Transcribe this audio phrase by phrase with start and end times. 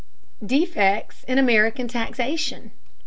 [0.43, 2.89] DEFECTS IN AMERICAN TAXATION 396.